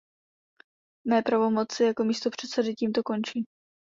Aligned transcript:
Mé 1.07 1.21
pravomoci 1.23 1.83
jako 1.83 2.03
místopředsedy 2.03 2.73
tímto 2.75 3.03
končí. 3.03 3.45